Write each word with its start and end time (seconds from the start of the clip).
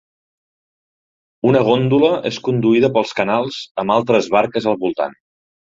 Una 1.51 1.61
góndola 1.69 2.11
és 2.31 2.41
conduïda 2.49 2.93
pels 2.97 3.15
canals 3.21 3.63
amb 3.85 3.97
altres 4.01 4.35
barques 4.39 4.73
al 4.75 4.85
voltant. 4.87 5.21